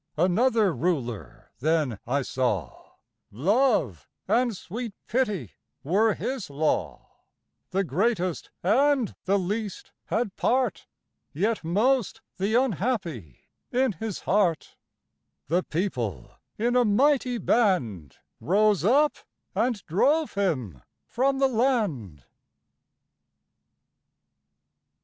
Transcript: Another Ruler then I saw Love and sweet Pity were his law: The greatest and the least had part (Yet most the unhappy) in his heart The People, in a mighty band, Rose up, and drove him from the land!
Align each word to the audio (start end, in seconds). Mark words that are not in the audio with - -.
Another 0.17 0.73
Ruler 0.73 1.51
then 1.59 1.99
I 2.07 2.23
saw 2.23 2.93
Love 3.29 4.09
and 4.27 4.57
sweet 4.57 4.95
Pity 5.05 5.51
were 5.83 6.15
his 6.15 6.49
law: 6.49 7.11
The 7.69 7.83
greatest 7.83 8.49
and 8.63 9.13
the 9.25 9.37
least 9.37 9.91
had 10.05 10.35
part 10.37 10.87
(Yet 11.33 11.63
most 11.63 12.21
the 12.37 12.55
unhappy) 12.55 13.41
in 13.71 13.91
his 13.91 14.21
heart 14.21 14.75
The 15.49 15.61
People, 15.61 16.31
in 16.57 16.75
a 16.75 16.83
mighty 16.83 17.37
band, 17.37 18.17
Rose 18.39 18.83
up, 18.83 19.17
and 19.53 19.85
drove 19.85 20.33
him 20.33 20.81
from 21.05 21.37
the 21.37 21.47
land! 21.47 22.25